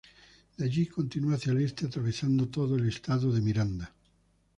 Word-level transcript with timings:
De 0.57 0.65
allí 0.65 0.87
continúa 0.87 1.35
hacia 1.35 1.51
el 1.51 1.59
Este 1.61 1.85
atravesando 1.85 2.47
todo 2.47 2.75
el 2.75 2.89
estado 2.89 3.27
Miranda. 3.33 3.93